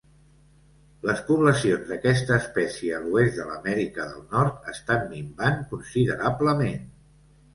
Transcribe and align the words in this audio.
Les 1.07 1.19
poblacions 1.27 1.83
d'aquesta 1.89 2.37
espècie 2.45 2.95
a 2.95 3.01
l'oest 3.03 3.37
de 3.39 3.45
l'Amèrica 3.49 4.07
del 4.13 4.23
Nord 4.33 4.71
estan 4.73 5.05
minvant 5.11 5.63
considerablement. 5.75 6.89